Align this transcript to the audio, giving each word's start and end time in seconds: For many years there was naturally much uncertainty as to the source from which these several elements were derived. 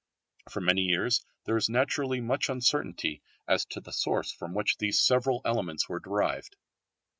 For 0.49 0.61
many 0.61 0.81
years 0.81 1.23
there 1.43 1.53
was 1.53 1.69
naturally 1.69 2.21
much 2.21 2.49
uncertainty 2.49 3.21
as 3.47 3.65
to 3.65 3.79
the 3.79 3.93
source 3.93 4.31
from 4.31 4.55
which 4.55 4.79
these 4.79 4.99
several 4.99 5.41
elements 5.45 5.87
were 5.87 5.99
derived. 5.99 6.55